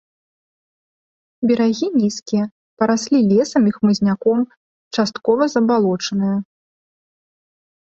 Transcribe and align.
Берагі 1.51 1.87
нізкія, 2.03 2.43
параслі 2.79 3.17
лесам 3.33 3.63
і 3.73 3.75
хмызняком, 3.77 4.39
часткова 4.99 5.43
забалочаныя. 5.57 6.37